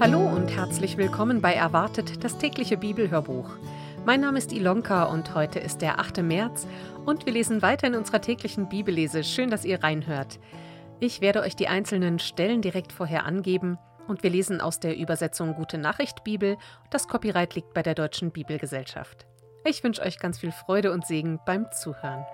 Hallo 0.00 0.20
und 0.20 0.48
herzlich 0.48 0.96
willkommen 0.96 1.42
bei 1.42 1.52
Erwartet, 1.52 2.24
das 2.24 2.38
tägliche 2.38 2.78
Bibelhörbuch. 2.78 3.50
Mein 4.06 4.22
Name 4.22 4.38
ist 4.38 4.50
Ilonka 4.50 5.04
und 5.04 5.34
heute 5.34 5.58
ist 5.58 5.82
der 5.82 6.00
8. 6.00 6.22
März 6.22 6.66
und 7.04 7.26
wir 7.26 7.34
lesen 7.34 7.60
weiter 7.60 7.86
in 7.86 7.94
unserer 7.94 8.22
täglichen 8.22 8.70
Bibellese. 8.70 9.22
Schön, 9.22 9.50
dass 9.50 9.66
ihr 9.66 9.84
reinhört. 9.84 10.40
Ich 11.00 11.20
werde 11.20 11.42
euch 11.42 11.54
die 11.54 11.68
einzelnen 11.68 12.18
Stellen 12.18 12.62
direkt 12.62 12.94
vorher 12.94 13.26
angeben 13.26 13.76
und 14.08 14.22
wir 14.22 14.30
lesen 14.30 14.62
aus 14.62 14.80
der 14.80 14.96
Übersetzung 14.96 15.52
Gute 15.54 15.76
Nachricht 15.76 16.24
Bibel. 16.24 16.56
Das 16.88 17.06
Copyright 17.06 17.54
liegt 17.54 17.74
bei 17.74 17.82
der 17.82 17.94
Deutschen 17.94 18.30
Bibelgesellschaft. 18.30 19.26
Ich 19.66 19.84
wünsche 19.84 20.00
euch 20.00 20.18
ganz 20.18 20.38
viel 20.38 20.52
Freude 20.52 20.92
und 20.92 21.06
Segen 21.06 21.40
beim 21.44 21.66
Zuhören. 21.72 22.24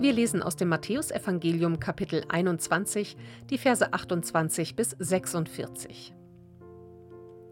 Wir 0.00 0.12
lesen 0.12 0.44
aus 0.44 0.54
dem 0.54 0.68
Matthäusevangelium 0.68 1.80
Kapitel 1.80 2.22
21, 2.28 3.16
die 3.50 3.58
Verse 3.58 3.92
28 3.92 4.76
bis 4.76 4.90
46. 4.90 6.14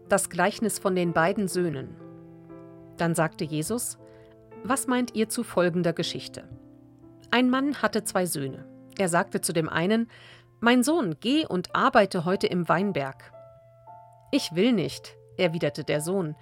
Das 0.07 0.29
Gleichnis 0.29 0.79
von 0.79 0.95
den 0.95 1.11
beiden 1.11 1.49
Söhnen. 1.49 1.97
Dann 2.95 3.15
sagte 3.15 3.43
Jesus: 3.43 3.97
Was 4.63 4.87
meint 4.87 5.13
ihr 5.13 5.27
zu 5.27 5.43
folgender 5.43 5.91
Geschichte? 5.91 6.47
Ein 7.31 7.49
Mann 7.49 7.81
hatte 7.81 8.05
zwei 8.05 8.25
Söhne. 8.25 8.65
Er 8.97 9.09
sagte 9.09 9.41
zu 9.41 9.51
dem 9.51 9.67
einen: 9.67 10.09
Mein 10.61 10.83
Sohn, 10.83 11.17
geh 11.19 11.45
und 11.45 11.75
arbeite 11.75 12.23
heute 12.23 12.47
im 12.47 12.69
Weinberg. 12.69 13.33
Ich 14.31 14.55
will 14.55 14.71
nicht, 14.71 15.17
erwiderte 15.35 15.83
der 15.83 15.99
Sohn. 15.99 16.33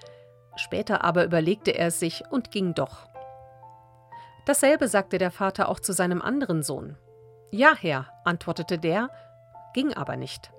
Später 0.55 1.03
aber 1.03 1.25
überlegte 1.25 1.71
er 1.71 1.87
es 1.87 1.99
sich 1.99 2.21
und 2.29 2.51
ging 2.51 2.75
doch. 2.75 3.09
Dasselbe 4.45 4.87
sagte 4.87 5.17
der 5.17 5.31
Vater 5.31 5.69
auch 5.69 5.79
zu 5.79 5.91
seinem 5.91 6.21
anderen 6.21 6.61
Sohn. 6.61 6.97
Ja, 7.51 7.75
Herr, 7.75 8.07
antwortete 8.25 8.77
der, 8.77 9.09
ging 9.73 9.93
aber 9.93 10.17
nicht. 10.17 10.51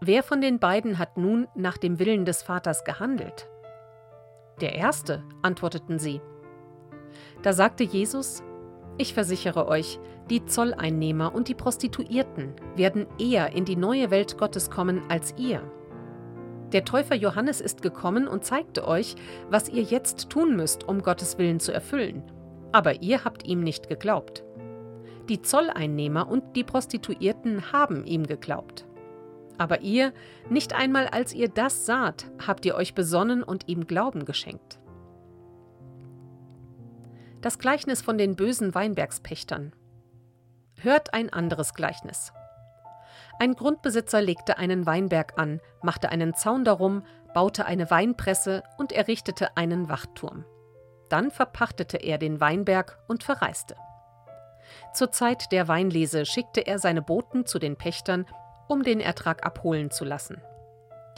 Wer 0.00 0.22
von 0.22 0.40
den 0.40 0.58
beiden 0.58 0.98
hat 0.98 1.16
nun 1.16 1.48
nach 1.54 1.76
dem 1.76 1.98
Willen 1.98 2.24
des 2.24 2.42
Vaters 2.42 2.84
gehandelt? 2.84 3.48
Der 4.60 4.74
erste, 4.74 5.24
antworteten 5.42 5.98
sie. 5.98 6.20
Da 7.42 7.52
sagte 7.52 7.82
Jesus, 7.82 8.42
ich 8.96 9.14
versichere 9.14 9.66
euch, 9.66 9.98
die 10.30 10.44
Zolleinnehmer 10.44 11.34
und 11.34 11.48
die 11.48 11.54
Prostituierten 11.54 12.54
werden 12.76 13.06
eher 13.18 13.52
in 13.52 13.64
die 13.64 13.76
neue 13.76 14.10
Welt 14.10 14.38
Gottes 14.38 14.70
kommen 14.70 15.02
als 15.08 15.34
ihr. 15.36 15.62
Der 16.72 16.84
Täufer 16.84 17.16
Johannes 17.16 17.60
ist 17.60 17.82
gekommen 17.82 18.28
und 18.28 18.44
zeigte 18.44 18.86
euch, 18.86 19.16
was 19.50 19.68
ihr 19.68 19.82
jetzt 19.82 20.30
tun 20.30 20.54
müsst, 20.56 20.84
um 20.84 21.02
Gottes 21.02 21.38
Willen 21.38 21.58
zu 21.58 21.72
erfüllen 21.72 22.22
aber 22.72 23.02
ihr 23.02 23.24
habt 23.24 23.44
ihm 23.46 23.60
nicht 23.60 23.88
geglaubt. 23.88 24.44
Die 25.28 25.40
Zolleinnehmer 25.40 26.28
und 26.28 26.56
die 26.56 26.64
Prostituierten 26.64 27.72
haben 27.72 28.04
ihm 28.04 28.26
geglaubt. 28.26 28.86
Aber 29.58 29.82
ihr, 29.82 30.12
nicht 30.48 30.74
einmal 30.74 31.06
als 31.06 31.32
ihr 31.32 31.48
das 31.48 31.86
saht, 31.86 32.26
habt 32.44 32.64
ihr 32.66 32.74
euch 32.74 32.94
besonnen 32.94 33.42
und 33.42 33.68
ihm 33.68 33.86
Glauben 33.86 34.24
geschenkt. 34.24 34.80
Das 37.40 37.58
Gleichnis 37.58 38.02
von 38.02 38.18
den 38.18 38.36
bösen 38.36 38.74
Weinbergspächtern. 38.74 39.72
Hört 40.80 41.14
ein 41.14 41.32
anderes 41.32 41.74
Gleichnis. 41.74 42.32
Ein 43.38 43.54
Grundbesitzer 43.54 44.20
legte 44.20 44.58
einen 44.58 44.86
Weinberg 44.86 45.38
an, 45.38 45.60
machte 45.82 46.10
einen 46.10 46.34
Zaun 46.34 46.64
darum, 46.64 47.02
baute 47.34 47.66
eine 47.66 47.90
Weinpresse 47.90 48.62
und 48.78 48.92
errichtete 48.92 49.56
einen 49.56 49.88
Wachturm. 49.88 50.44
Dann 51.12 51.30
verpachtete 51.30 51.98
er 51.98 52.16
den 52.16 52.40
Weinberg 52.40 52.98
und 53.06 53.22
verreiste. 53.22 53.76
Zur 54.94 55.12
Zeit 55.12 55.52
der 55.52 55.68
Weinlese 55.68 56.24
schickte 56.24 56.66
er 56.66 56.78
seine 56.78 57.02
Boten 57.02 57.44
zu 57.44 57.58
den 57.58 57.76
Pächtern, 57.76 58.24
um 58.66 58.82
den 58.82 58.98
Ertrag 58.98 59.44
abholen 59.44 59.90
zu 59.90 60.06
lassen. 60.06 60.40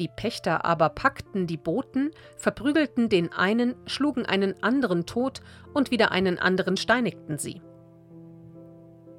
Die 0.00 0.09
Pächter 0.09 0.65
aber 0.65 0.88
packten 0.88 1.47
die 1.47 1.56
Boten, 1.56 2.10
verprügelten 2.37 3.09
den 3.09 3.32
einen, 3.32 3.77
schlugen 3.87 4.27
einen 4.27 4.60
anderen 4.65 5.06
tot 5.06 5.43
und 5.75 5.93
wieder 5.93 6.11
einen 6.11 6.41
anderen 6.41 6.76
steinigten 6.76 7.38
sie. 7.38 7.62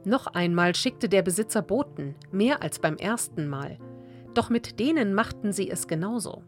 Noch 0.03 0.27
einmal 0.27 0.75
schickte 0.75 1.07
der 1.07 1.21
Besitzer 1.21 1.61
Boten, 1.61 2.15
mehr 2.31 2.61
als 2.61 2.79
beim 2.79 2.97
ersten 2.97 3.47
Mal, 3.47 3.79
doch 4.33 4.49
mit 4.49 4.77
denen 4.81 5.13
machten 5.13 5.53
sie 5.53 5.71
es 5.71 5.87
genauso. 5.87 6.43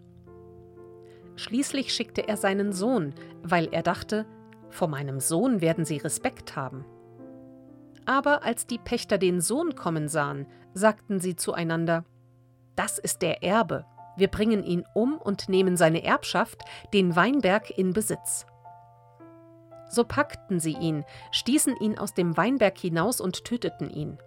Schließlich 1.37 1.93
schickte 1.93 2.27
er 2.27 2.35
seinen 2.35 2.73
Sohn, 2.73 3.13
weil 3.43 3.69
er 3.71 3.83
dachte, 3.83 4.25
vor 4.69 4.87
meinem 4.87 5.19
Sohn 5.19 5.61
werden 5.61 5.85
sie 5.85 5.97
Respekt 5.97 6.55
haben. 6.55 6.83
Aber 8.05 8.43
als 8.43 8.67
die 8.67 8.79
Pächter 8.79 9.17
den 9.17 9.39
Sohn 9.39 9.75
kommen 9.75 10.07
sahen, 10.07 10.47
sagten 10.73 11.19
sie 11.19 11.35
zueinander, 11.35 12.03
Das 12.75 12.97
ist 12.97 13.21
der 13.21 13.43
Erbe, 13.43 13.85
wir 14.17 14.29
bringen 14.29 14.63
ihn 14.63 14.83
um 14.95 15.17
und 15.17 15.47
nehmen 15.47 15.77
seine 15.77 16.03
Erbschaft, 16.03 16.63
den 16.91 17.15
Weinberg, 17.15 17.69
in 17.77 17.93
Besitz. 17.93 18.47
So 19.89 20.03
packten 20.03 20.59
sie 20.59 20.73
ihn, 20.73 21.05
stießen 21.31 21.77
ihn 21.77 21.99
aus 21.99 22.13
dem 22.13 22.35
Weinberg 22.35 22.77
hinaus 22.77 23.21
und 23.21 23.45
töteten 23.45 23.89
ihn. 23.89 24.17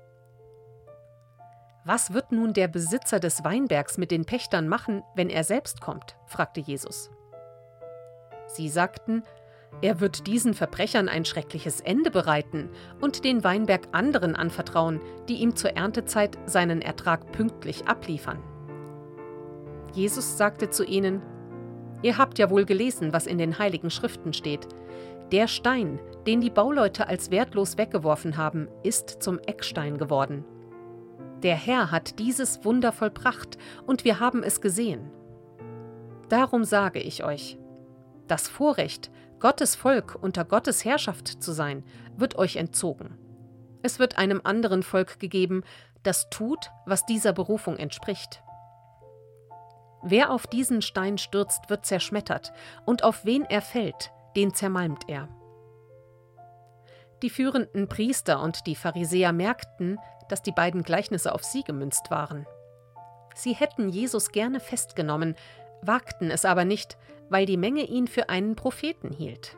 Was 1.84 2.12
wird 2.12 2.30
nun 2.30 2.52
der 2.52 2.68
Besitzer 2.68 3.20
des 3.20 3.42
Weinbergs 3.42 3.96
mit 3.96 4.10
den 4.10 4.26
Pächtern 4.26 4.68
machen, 4.68 5.02
wenn 5.14 5.30
er 5.30 5.44
selbst 5.44 5.80
kommt? 5.80 6.16
fragte 6.26 6.60
Jesus. 6.60 7.10
Sie 8.48 8.68
sagten, 8.68 9.22
er 9.80 10.00
wird 10.00 10.26
diesen 10.26 10.52
Verbrechern 10.52 11.08
ein 11.08 11.24
schreckliches 11.24 11.80
Ende 11.80 12.10
bereiten 12.10 12.68
und 13.00 13.24
den 13.24 13.44
Weinberg 13.44 13.88
anderen 13.92 14.36
anvertrauen, 14.36 15.00
die 15.28 15.36
ihm 15.36 15.56
zur 15.56 15.70
Erntezeit 15.76 16.36
seinen 16.44 16.82
Ertrag 16.82 17.32
pünktlich 17.32 17.86
abliefern. 17.86 18.42
Jesus 19.94 20.36
sagte 20.36 20.68
zu 20.68 20.84
ihnen, 20.84 21.22
Ihr 22.02 22.18
habt 22.18 22.38
ja 22.38 22.50
wohl 22.50 22.64
gelesen, 22.64 23.12
was 23.12 23.26
in 23.26 23.38
den 23.38 23.58
heiligen 23.58 23.90
Schriften 23.90 24.32
steht. 24.32 24.66
Der 25.32 25.48
Stein, 25.48 25.98
den 26.26 26.40
die 26.40 26.50
Bauleute 26.50 27.08
als 27.08 27.30
wertlos 27.30 27.78
weggeworfen 27.78 28.36
haben, 28.36 28.68
ist 28.82 29.22
zum 29.22 29.38
Eckstein 29.38 29.98
geworden. 29.98 30.44
Der 31.42 31.56
Herr 31.56 31.90
hat 31.90 32.18
dieses 32.18 32.64
Wunder 32.64 32.92
vollbracht, 32.92 33.56
und 33.86 34.04
wir 34.04 34.20
haben 34.20 34.42
es 34.42 34.60
gesehen. 34.60 35.10
Darum 36.28 36.64
sage 36.64 37.00
ich 37.00 37.24
euch, 37.24 37.58
das 38.28 38.48
Vorrecht, 38.48 39.10
Gottes 39.40 39.74
Volk 39.74 40.18
unter 40.20 40.44
Gottes 40.44 40.84
Herrschaft 40.84 41.42
zu 41.42 41.52
sein, 41.52 41.82
wird 42.16 42.36
euch 42.36 42.56
entzogen. 42.56 43.18
Es 43.82 43.98
wird 43.98 44.18
einem 44.18 44.40
anderen 44.44 44.82
Volk 44.82 45.18
gegeben, 45.18 45.64
das 46.02 46.28
tut, 46.30 46.70
was 46.86 47.06
dieser 47.06 47.32
Berufung 47.32 47.76
entspricht. 47.76 48.42
Wer 50.02 50.30
auf 50.30 50.46
diesen 50.46 50.82
Stein 50.82 51.18
stürzt, 51.18 51.68
wird 51.68 51.84
zerschmettert, 51.84 52.52
und 52.86 53.02
auf 53.02 53.24
wen 53.24 53.44
er 53.44 53.62
fällt, 53.62 54.12
den 54.36 54.54
zermalmt 54.54 55.08
er. 55.08 55.28
Die 57.22 57.30
führenden 57.30 57.88
Priester 57.88 58.42
und 58.42 58.66
die 58.66 58.76
Pharisäer 58.76 59.32
merkten, 59.32 59.98
dass 60.30 60.42
die 60.42 60.52
beiden 60.52 60.82
Gleichnisse 60.82 61.34
auf 61.34 61.44
sie 61.44 61.62
gemünzt 61.62 62.10
waren. 62.10 62.46
Sie 63.34 63.52
hätten 63.52 63.88
Jesus 63.88 64.32
gerne 64.32 64.60
festgenommen, 64.60 65.34
wagten 65.82 66.30
es 66.30 66.44
aber 66.44 66.64
nicht, 66.64 66.98
weil 67.28 67.46
die 67.46 67.56
Menge 67.56 67.84
ihn 67.84 68.06
für 68.06 68.28
einen 68.28 68.56
Propheten 68.56 69.12
hielt. 69.12 69.56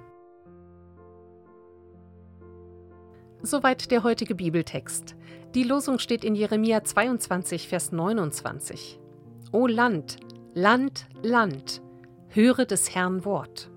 Soweit 3.43 3.91
der 3.91 4.05
heutige 4.05 4.35
Bibeltext. 4.35 5.17
Die 5.55 5.65
Losung 5.65 5.99
steht 5.99 6.25
in 6.25 6.35
Jeremia 6.35 6.85
22, 6.85 7.67
Vers 7.69 7.91
29. 7.91 9.01
O 9.51 9.67
Land, 9.67 10.17
Land, 10.55 11.07
Land, 11.23 11.83
höre 12.29 12.65
des 12.65 12.95
Herrn 12.95 13.25
Wort. 13.25 13.71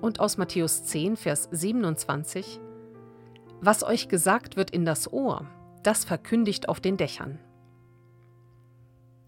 Und 0.00 0.20
aus 0.20 0.36
Matthäus 0.36 0.84
10, 0.84 1.16
Vers 1.16 1.48
27. 1.50 2.60
Was 3.66 3.82
euch 3.82 4.08
gesagt 4.10 4.58
wird 4.58 4.70
in 4.72 4.84
das 4.84 5.10
Ohr, 5.10 5.46
das 5.82 6.04
verkündigt 6.04 6.68
auf 6.68 6.80
den 6.80 6.98
Dächern. 6.98 7.38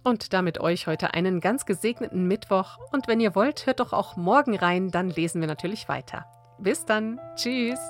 Und 0.04 0.34
damit 0.34 0.60
euch 0.60 0.86
heute 0.86 1.14
einen 1.14 1.40
ganz 1.40 1.64
gesegneten 1.64 2.28
Mittwoch. 2.28 2.76
Und 2.92 3.08
wenn 3.08 3.18
ihr 3.18 3.34
wollt, 3.34 3.64
hört 3.64 3.80
doch 3.80 3.94
auch 3.94 4.18
morgen 4.18 4.54
rein, 4.54 4.90
dann 4.90 5.08
lesen 5.08 5.40
wir 5.40 5.48
natürlich 5.48 5.88
weiter. 5.88 6.26
Bis 6.58 6.84
dann. 6.84 7.18
Tschüss. 7.36 7.80